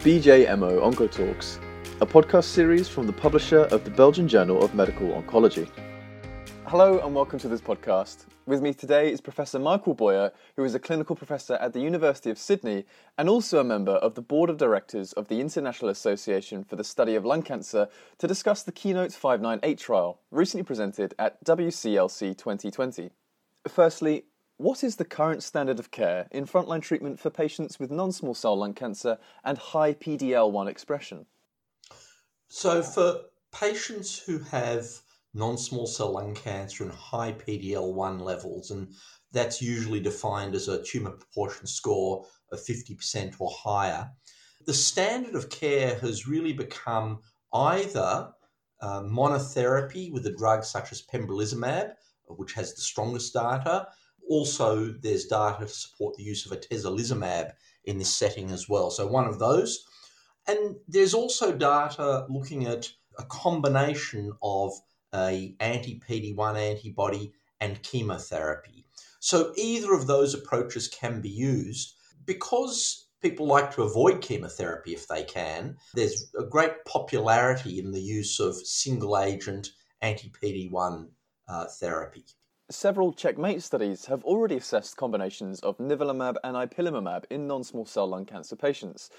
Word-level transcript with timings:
BJMO 0.00 0.80
Oncotalks, 0.80 1.58
a 2.00 2.06
podcast 2.06 2.44
series 2.44 2.88
from 2.88 3.06
the 3.06 3.12
publisher 3.12 3.64
of 3.64 3.84
the 3.84 3.90
Belgian 3.90 4.26
Journal 4.26 4.64
of 4.64 4.74
Medical 4.74 5.08
Oncology. 5.08 5.68
Hello 6.64 7.00
and 7.00 7.14
welcome 7.14 7.38
to 7.38 7.48
this 7.48 7.60
podcast. 7.60 8.24
With 8.46 8.62
me 8.62 8.72
today 8.72 9.12
is 9.12 9.20
Professor 9.20 9.58
Michael 9.58 9.92
Boyer, 9.92 10.32
who 10.56 10.64
is 10.64 10.74
a 10.74 10.78
clinical 10.78 11.14
professor 11.14 11.56
at 11.56 11.74
the 11.74 11.80
University 11.80 12.30
of 12.30 12.38
Sydney 12.38 12.86
and 13.18 13.28
also 13.28 13.60
a 13.60 13.64
member 13.64 13.92
of 13.92 14.14
the 14.14 14.22
board 14.22 14.48
of 14.48 14.56
directors 14.56 15.12
of 15.12 15.28
the 15.28 15.38
International 15.38 15.90
Association 15.90 16.64
for 16.64 16.76
the 16.76 16.82
Study 16.82 17.14
of 17.14 17.26
Lung 17.26 17.42
Cancer 17.42 17.86
to 18.16 18.26
discuss 18.26 18.62
the 18.62 18.72
Keynote 18.72 19.12
598 19.12 19.76
trial, 19.78 20.18
recently 20.30 20.64
presented 20.64 21.12
at 21.18 21.44
WCLC 21.44 22.38
2020. 22.38 23.10
Firstly, 23.68 24.24
what 24.60 24.84
is 24.84 24.96
the 24.96 25.06
current 25.06 25.42
standard 25.42 25.78
of 25.78 25.90
care 25.90 26.28
in 26.30 26.44
frontline 26.44 26.82
treatment 26.82 27.18
for 27.18 27.30
patients 27.30 27.80
with 27.80 27.90
non 27.90 28.12
small 28.12 28.34
cell 28.34 28.56
lung 28.56 28.74
cancer 28.74 29.16
and 29.42 29.56
high 29.56 29.94
PD 29.94 30.20
L1 30.30 30.68
expression? 30.68 31.24
So, 32.48 32.82
for 32.82 33.20
patients 33.52 34.18
who 34.18 34.38
have 34.40 34.86
non 35.32 35.56
small 35.56 35.86
cell 35.86 36.12
lung 36.12 36.34
cancer 36.34 36.84
and 36.84 36.92
high 36.92 37.32
PD-L1 37.32 38.20
levels, 38.20 38.70
and 38.70 38.92
that's 39.32 39.62
usually 39.62 40.00
defined 40.00 40.54
as 40.54 40.68
a 40.68 40.82
tumor 40.82 41.12
proportion 41.12 41.66
score 41.66 42.26
of 42.52 42.58
50% 42.60 43.36
or 43.38 43.50
higher. 43.50 44.10
The 44.66 44.74
standard 44.74 45.36
of 45.36 45.48
care 45.48 45.98
has 46.00 46.26
really 46.26 46.52
become 46.52 47.20
either 47.54 48.30
uh, 48.82 49.00
monotherapy 49.02 50.12
with 50.12 50.26
a 50.26 50.36
drug 50.36 50.64
such 50.64 50.92
as 50.92 51.02
pembrolizumab, 51.02 51.94
which 52.26 52.52
has 52.54 52.74
the 52.74 52.82
strongest 52.82 53.32
data. 53.32 53.86
Also, 54.30 54.94
there's 55.02 55.26
data 55.26 55.66
to 55.66 55.68
support 55.68 56.16
the 56.16 56.22
use 56.22 56.46
of 56.46 56.58
atezolizumab 56.58 57.52
in 57.84 57.98
this 57.98 58.16
setting 58.16 58.50
as 58.50 58.68
well. 58.68 58.90
So, 58.90 59.06
one 59.06 59.26
of 59.26 59.38
those. 59.38 59.84
And 60.46 60.76
there's 60.88 61.14
also 61.14 61.52
data 61.52 62.26
looking 62.30 62.66
at 62.66 62.88
a 63.18 63.24
combination 63.24 64.32
of 64.42 64.72
a 65.14 65.54
anti-PD-1 65.60 66.56
antibody 66.56 67.32
and 67.60 67.82
chemotherapy. 67.82 68.86
So 69.20 69.52
either 69.56 69.92
of 69.92 70.06
those 70.06 70.34
approaches 70.34 70.88
can 70.88 71.20
be 71.20 71.28
used 71.28 71.94
because 72.24 73.08
people 73.20 73.46
like 73.46 73.74
to 73.74 73.82
avoid 73.82 74.22
chemotherapy 74.22 74.94
if 74.94 75.06
they 75.06 75.24
can. 75.24 75.76
There's 75.94 76.30
a 76.38 76.44
great 76.44 76.84
popularity 76.86 77.78
in 77.78 77.92
the 77.92 78.00
use 78.00 78.40
of 78.40 78.56
single 78.56 79.18
agent 79.18 79.68
anti 80.00 80.30
PD1 80.30 81.08
uh, 81.48 81.66
therapy. 81.78 82.24
Several 82.70 83.12
checkmate 83.12 83.62
studies 83.62 84.06
have 84.06 84.24
already 84.24 84.56
assessed 84.56 84.96
combinations 84.96 85.60
of 85.60 85.76
nivolumab 85.78 86.36
and 86.44 86.56
ipilimumab 86.56 87.24
in 87.30 87.46
non 87.46 87.64
small 87.64 87.84
cell 87.84 88.06
lung 88.06 88.24
cancer 88.24 88.56
patients. 88.56 89.10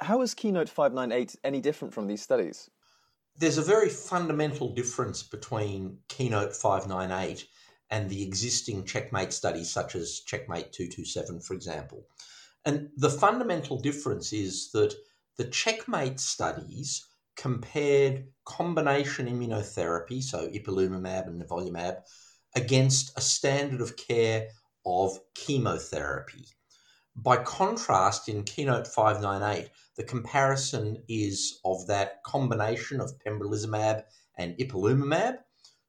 How 0.00 0.20
is 0.22 0.34
Keynote 0.34 0.68
598 0.68 1.36
any 1.42 1.60
different 1.60 1.94
from 1.94 2.06
these 2.06 2.22
studies? 2.22 2.70
there's 3.40 3.58
a 3.58 3.62
very 3.62 3.88
fundamental 3.88 4.68
difference 4.74 5.22
between 5.22 5.98
Keynote 6.08 6.54
598 6.54 7.46
and 7.90 8.08
the 8.08 8.22
existing 8.22 8.84
checkmate 8.84 9.32
studies, 9.32 9.70
such 9.70 9.94
as 9.94 10.20
Checkmate 10.20 10.72
227, 10.72 11.40
for 11.40 11.54
example. 11.54 12.06
And 12.64 12.90
the 12.96 13.10
fundamental 13.10 13.80
difference 13.80 14.32
is 14.32 14.70
that 14.72 14.94
the 15.38 15.46
checkmate 15.46 16.20
studies 16.20 17.06
compared 17.36 18.26
combination 18.44 19.26
immunotherapy, 19.26 20.22
so 20.22 20.46
ipilimumab 20.48 21.26
and 21.26 21.42
nivolumab, 21.42 22.02
against 22.54 23.16
a 23.16 23.20
standard 23.20 23.80
of 23.80 23.96
care 23.96 24.48
of 24.84 25.18
chemotherapy. 25.34 26.46
By 27.16 27.38
contrast, 27.38 28.28
in 28.28 28.44
Keynote 28.44 28.86
598, 28.86 29.70
the 29.96 30.04
comparison 30.04 31.02
is 31.08 31.60
of 31.64 31.86
that 31.88 32.22
combination 32.22 33.00
of 33.00 33.18
pembrolizumab 33.18 34.04
and 34.38 34.56
ipilimumab 34.56 35.38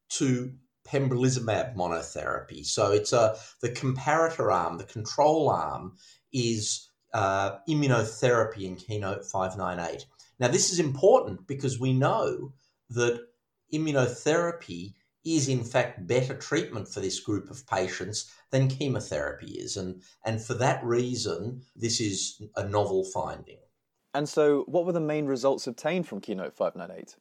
to 0.10 0.54
pembrolizumab 0.86 1.76
monotherapy. 1.76 2.66
So 2.66 2.92
it's 2.92 3.14
a 3.14 3.38
the 3.62 3.70
comparator 3.70 4.52
arm, 4.52 4.78
the 4.78 4.84
control 4.84 5.50
arm 5.50 5.96
is 6.34 6.90
uh, 7.14 7.58
immunotherapy 7.70 8.64
in 8.64 8.76
Keynote 8.76 9.26
598. 9.26 10.06
Now, 10.40 10.48
this 10.48 10.72
is 10.72 10.80
important 10.80 11.48
because 11.48 11.80
we 11.80 11.94
know 11.94 12.54
that 12.90 13.22
immunotherapy 13.74 14.96
is 15.26 15.48
in 15.48 15.64
fact 15.64 16.08
better 16.08 16.36
treatment 16.36 16.88
for 16.88 17.00
this 17.00 17.20
group 17.20 17.50
of 17.50 17.66
patients 17.68 18.32
than 18.50 18.68
chemotherapy 18.68 19.52
is. 19.52 19.78
And, 19.78 20.02
and 20.26 20.42
for 20.42 20.54
that 20.56 20.84
reason, 20.84 21.62
this 21.76 22.00
is 22.00 22.42
a 22.56 22.68
novel 22.68 23.04
finding. 23.04 23.60
And 24.14 24.28
so, 24.28 24.64
what 24.68 24.86
were 24.86 24.92
the 24.92 25.00
main 25.00 25.26
results 25.26 25.68
obtained 25.68 26.08
from 26.08 26.20
Keynote 26.20 26.54
598? 26.54 27.16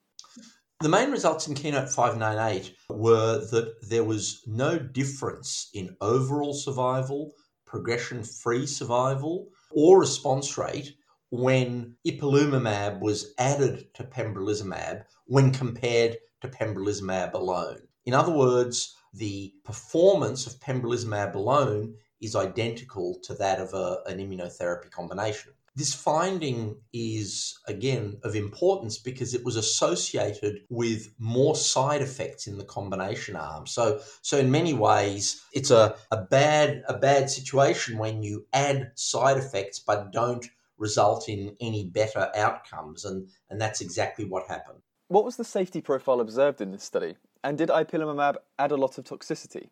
The 0.81 0.88
main 0.88 1.11
results 1.11 1.47
in 1.47 1.55
Keynote 1.55 1.91
598 1.91 2.75
were 2.88 3.44
that 3.50 3.75
there 3.88 4.03
was 4.03 4.43
no 4.47 4.78
difference 4.78 5.69
in 5.75 5.94
overall 6.00 6.55
survival, 6.55 7.32
progression 7.67 8.25
free 8.25 8.67
survival, 8.67 9.50
or 9.71 10.00
response 10.00 10.56
rate 10.56 10.94
when 11.31 11.94
ipilimumab 12.05 12.99
was 13.00 13.34
added 13.38 13.93
to 13.94 14.05
pembrolizumab 14.05 15.05
when 15.27 15.53
compared 15.53 16.17
to 16.41 16.49
pembrolizumab 16.49 17.34
alone. 17.34 17.82
In 18.06 18.15
other 18.15 18.33
words, 18.33 18.97
the 19.12 19.53
performance 19.65 20.47
of 20.47 20.61
pembrolizumab 20.61 21.34
alone 21.34 21.94
is 22.21 22.37
identical 22.37 23.19
to 23.22 23.34
that 23.34 23.61
of 23.61 23.75
a, 23.75 23.99
an 24.06 24.19
immunotherapy 24.19 24.91
combination. 24.91 25.53
This 25.77 25.94
finding 25.94 26.77
is, 26.93 27.59
again, 27.69 28.19
of 28.25 28.34
importance 28.34 28.99
because 28.99 29.34
it 29.34 29.44
was 29.44 29.56
associated 29.56 30.61
with 30.69 31.15
more 31.19 31.55
side 31.55 32.03
effects 32.03 32.47
in 32.47 32.59
the 32.59 32.65
combination 32.65 33.37
arm. 33.37 33.66
So, 33.66 34.00
so 34.21 34.38
in 34.38 34.50
many 34.50 34.75
ways, 34.75 35.43
it's 35.53 35.71
a, 35.71 35.94
a, 36.11 36.22
bad, 36.22 36.82
a 36.88 36.99
bad 36.99 37.31
situation 37.31 37.99
when 37.99 38.22
you 38.22 38.47
add 38.53 38.91
side 38.97 39.37
effects 39.37 39.78
but 39.78 40.12
don't 40.12 40.44
result 40.77 41.28
in 41.28 41.56
any 41.61 41.84
better 41.84 42.31
outcomes. 42.34 43.05
And, 43.05 43.28
and 43.49 43.61
that's 43.61 43.81
exactly 43.81 44.25
what 44.25 44.49
happened. 44.49 44.81
What 45.09 45.25
was 45.25 45.37
the 45.37 45.44
safety 45.44 45.81
profile 45.81 46.21
observed 46.21 46.61
in 46.61 46.72
this 46.72 46.84
study? 46.84 47.17
And 47.43 47.59
did 47.59 47.69
ipilimumab 47.69 48.37
add 48.59 48.73
a 48.73 48.77
lot 48.77 48.99
of 48.99 49.05
toxicity? 49.05 49.69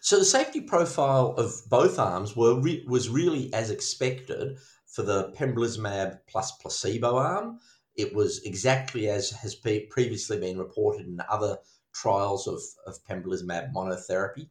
So 0.00 0.18
the 0.18 0.24
safety 0.24 0.60
profile 0.60 1.34
of 1.36 1.52
both 1.68 1.98
arms 1.98 2.36
were 2.36 2.60
re- 2.60 2.84
was 2.86 3.08
really 3.08 3.52
as 3.52 3.70
expected 3.70 4.56
for 4.86 5.02
the 5.02 5.32
pembrolizumab 5.32 6.20
plus 6.28 6.52
placebo 6.52 7.16
arm. 7.16 7.58
It 7.96 8.14
was 8.14 8.42
exactly 8.44 9.08
as 9.08 9.30
has 9.30 9.54
be 9.54 9.86
previously 9.90 10.38
been 10.38 10.58
reported 10.58 11.06
in 11.06 11.20
other 11.28 11.58
trials 11.92 12.46
of, 12.46 12.60
of 12.86 13.04
pembrolizumab 13.04 13.72
monotherapy. 13.72 14.48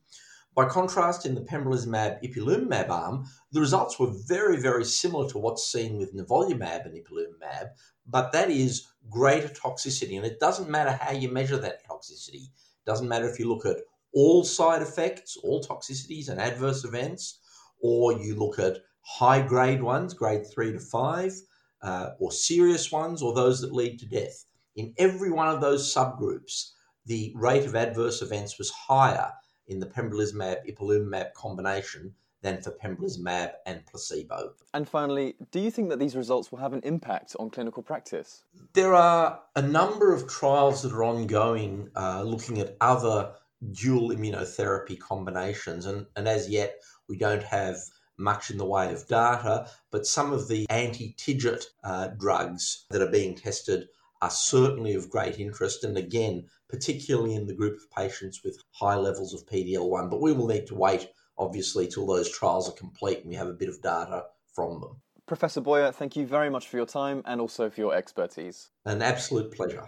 By 0.55 0.65
contrast, 0.65 1.25
in 1.25 1.35
the 1.35 1.41
pembrolizumab 1.41 2.21
ipilimumab 2.21 2.89
arm, 2.89 3.25
the 3.51 3.61
results 3.61 3.97
were 3.97 4.11
very, 4.27 4.57
very 4.57 4.83
similar 4.83 5.29
to 5.29 5.37
what's 5.37 5.71
seen 5.71 5.97
with 5.97 6.13
nivolumab 6.13 6.85
and 6.85 6.95
ipilimumab, 6.95 7.69
but 8.05 8.31
that 8.33 8.49
is 8.49 8.87
greater 9.09 9.47
toxicity. 9.47 10.17
And 10.17 10.25
it 10.25 10.39
doesn't 10.39 10.69
matter 10.69 10.91
how 10.91 11.11
you 11.11 11.29
measure 11.29 11.57
that 11.57 11.87
toxicity. 11.99 12.45
It 12.45 12.85
doesn't 12.85 13.07
matter 13.07 13.27
if 13.29 13.39
you 13.39 13.47
look 13.47 13.65
at 13.65 13.77
all 14.13 14.43
side 14.43 14.81
effects, 14.81 15.37
all 15.37 15.61
toxicities 15.61 16.29
and 16.29 16.39
adverse 16.39 16.83
events, 16.83 17.39
or 17.81 18.13
you 18.13 18.35
look 18.35 18.59
at 18.59 18.77
high 19.01 19.41
grade 19.41 19.81
ones, 19.81 20.13
grade 20.13 20.45
three 20.51 20.71
to 20.71 20.79
five, 20.79 21.33
uh, 21.81 22.09
or 22.19 22.31
serious 22.31 22.91
ones, 22.91 23.21
or 23.21 23.33
those 23.33 23.61
that 23.61 23.73
lead 23.73 23.99
to 23.99 24.05
death. 24.05 24.45
In 24.75 24.93
every 24.97 25.31
one 25.31 25.47
of 25.47 25.61
those 25.61 25.93
subgroups, 25.93 26.71
the 27.05 27.31
rate 27.35 27.65
of 27.65 27.75
adverse 27.75 28.21
events 28.21 28.57
was 28.57 28.69
higher 28.69 29.31
in 29.67 29.79
the 29.79 29.85
pembrolizumab 29.85 30.57
ipilimumab 30.67 31.33
combination 31.33 32.13
than 32.41 32.61
for 32.61 32.71
pembrolizumab 32.71 33.51
and 33.65 33.85
placebo. 33.85 34.53
And 34.73 34.87
finally, 34.87 35.35
do 35.51 35.59
you 35.59 35.71
think 35.71 35.89
that 35.89 35.99
these 35.99 36.15
results 36.15 36.51
will 36.51 36.59
have 36.59 36.73
an 36.73 36.81
impact 36.83 37.35
on 37.39 37.49
clinical 37.49 37.83
practice? 37.83 38.43
There 38.73 38.93
are 38.93 39.41
a 39.55 39.61
number 39.61 40.13
of 40.13 40.27
trials 40.27 40.81
that 40.83 40.93
are 40.93 41.03
ongoing 41.03 41.89
uh, 41.95 42.23
looking 42.23 42.59
at 42.59 42.77
other 42.79 43.33
dual 43.71 44.11
immunotherapy 44.11 44.97
combinations, 44.97 45.85
and, 45.85 46.05
and 46.15 46.27
as 46.27 46.49
yet, 46.49 46.81
we 47.09 47.17
don't 47.17 47.43
have 47.43 47.77
much 48.17 48.51
in 48.51 48.57
the 48.57 48.65
way 48.65 48.91
of 48.93 49.07
data, 49.07 49.67
but 49.91 50.05
some 50.05 50.33
of 50.33 50.47
the 50.47 50.65
anti 50.69 51.13
TIGIT 51.17 51.65
uh, 51.83 52.07
drugs 52.19 52.85
that 52.89 53.01
are 53.01 53.11
being 53.11 53.35
tested 53.35 53.87
are 54.21 54.29
certainly 54.29 54.93
of 54.93 55.09
great 55.09 55.39
interest, 55.39 55.83
and 55.83 55.97
again, 55.97 56.45
particularly 56.67 57.35
in 57.35 57.47
the 57.47 57.53
group 57.53 57.77
of 57.77 57.89
patients 57.91 58.43
with 58.43 58.61
high 58.71 58.95
levels 58.95 59.33
of 59.33 59.45
PDL1. 59.45 60.09
But 60.09 60.21
we 60.21 60.33
will 60.33 60.47
need 60.47 60.67
to 60.67 60.75
wait 60.75 61.09
obviously 61.39 61.87
till 61.87 62.05
those 62.05 62.29
trials 62.29 62.69
are 62.69 62.73
complete 62.73 63.19
and 63.19 63.29
we 63.29 63.35
have 63.35 63.47
a 63.47 63.53
bit 63.53 63.69
of 63.69 63.81
data 63.81 64.25
from 64.53 64.79
them. 64.81 65.01
Professor 65.25 65.61
Boyer, 65.61 65.91
thank 65.91 66.15
you 66.15 66.25
very 66.25 66.49
much 66.49 66.67
for 66.67 66.77
your 66.77 66.85
time 66.85 67.21
and 67.25 67.39
also 67.39 67.69
for 67.69 67.79
your 67.79 67.95
expertise. 67.95 68.71
An 68.85 69.01
absolute 69.01 69.51
pleasure. 69.51 69.87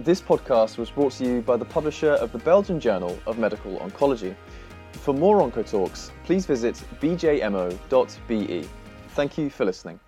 This 0.00 0.20
podcast 0.20 0.78
was 0.78 0.90
brought 0.90 1.12
to 1.12 1.24
you 1.24 1.42
by 1.42 1.56
the 1.56 1.66
publisher 1.66 2.12
of 2.12 2.32
the 2.32 2.38
Belgian 2.38 2.80
Journal 2.80 3.16
of 3.26 3.38
Medical 3.38 3.76
Oncology. 3.78 4.34
For 4.92 5.12
more 5.12 5.40
Oncotalks, 5.40 6.10
please 6.24 6.46
visit 6.46 6.74
bjmo.be. 7.00 8.68
Thank 9.10 9.38
you 9.38 9.50
for 9.50 9.64
listening. 9.64 10.00